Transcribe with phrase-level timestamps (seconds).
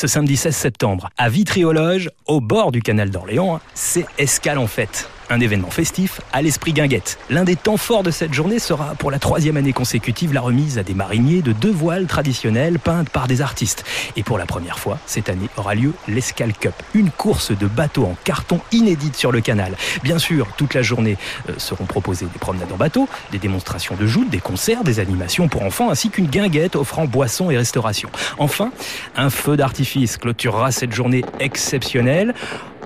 [0.00, 4.66] ce samedi 16 septembre, à Vitriologe, au bord du canal d'Orléans, hein, c'est Escale en
[4.66, 7.18] fête un événement festif à l'esprit guinguette.
[7.30, 10.76] L'un des temps forts de cette journée sera pour la troisième année consécutive la remise
[10.76, 13.84] à des mariniers de deux voiles traditionnelles peintes par des artistes.
[14.16, 18.04] Et pour la première fois, cette année aura lieu l'Escal Cup, une course de bateaux
[18.04, 19.76] en carton inédite sur le canal.
[20.02, 21.16] Bien sûr, toute la journée
[21.48, 25.48] euh, seront proposées des promenades en bateau, des démonstrations de joutes, des concerts, des animations
[25.48, 28.10] pour enfants, ainsi qu'une guinguette offrant boissons et restauration.
[28.38, 28.72] Enfin,
[29.16, 32.34] un feu d'artifice clôturera cette journée exceptionnelle.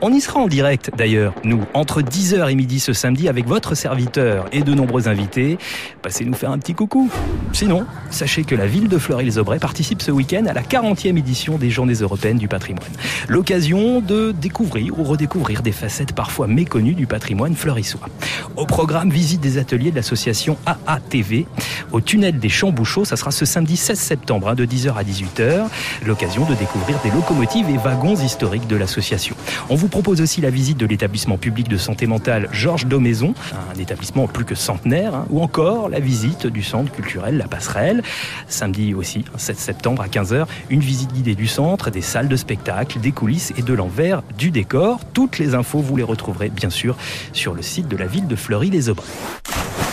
[0.07, 3.75] On y sera en direct d'ailleurs, nous, entre 10h et midi ce samedi avec votre
[3.75, 5.57] serviteur et de nombreux invités.
[6.03, 7.11] Passez nous faire un petit coucou.
[7.55, 11.71] Sinon, sachez que la ville de Fleury-les-Aubrais participe ce week-end à la 40e édition des
[11.71, 12.93] Journées européennes du patrimoine.
[13.29, 18.11] L'occasion de découvrir ou redécouvrir des facettes parfois méconnues du patrimoine fleurissois.
[18.57, 21.47] Au programme, visite des ateliers de l'association AATV
[21.93, 23.07] au tunnel des Champs-Bouchots.
[23.07, 25.69] Ça sera ce samedi 16 septembre hein, de 10h à 18h.
[26.05, 29.35] L'occasion de découvrir des locomotives et wagons historiques de l'association.
[29.71, 33.33] On vous propose aussi la visite de l'établissement public de santé mentale Georges Daumaison,
[33.73, 38.03] un établissement plus que centenaire, hein, ou encore la visite du centre culturel La Passerelle.
[38.49, 42.99] Samedi aussi, 7 septembre à 15h, une visite guidée du centre, des salles de spectacle,
[42.99, 44.99] des coulisses et de l'envers du décor.
[45.13, 46.97] Toutes les infos, vous les retrouverez bien sûr
[47.33, 49.07] sur le site de la ville de Fleury-les-Aubrais.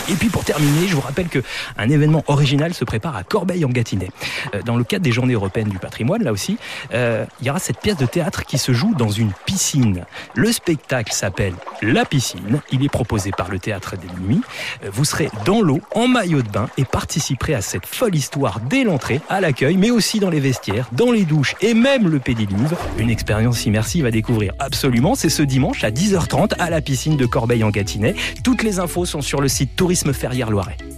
[0.08, 1.38] Et puis pour terminer, je vous rappelle que
[1.78, 4.10] un événement original se prépare à Corbeil en Gâtinais.
[4.54, 6.58] Euh, dans le cadre des Journées européennes du patrimoine, là aussi,
[6.92, 10.04] euh, il y aura cette pièce de théâtre qui se joue dans une piscine.
[10.34, 12.60] Le spectacle s'appelle La piscine.
[12.72, 14.40] Il est proposé par le théâtre des Nuits.
[14.84, 18.58] Euh, vous serez dans l'eau, en maillot de bain, et participerez à cette folle histoire
[18.68, 22.18] dès l'entrée, à l'accueil, mais aussi dans les vestiaires, dans les douches et même le
[22.18, 22.76] pédiluve.
[22.98, 25.14] Une expérience immersive à découvrir absolument.
[25.14, 28.14] C'est ce dimanche à 10h30 à la piscine de Corbeil en Gâtinais.
[28.42, 30.91] Toutes les infos sont sur le site Tourisme Ferrière Loiret.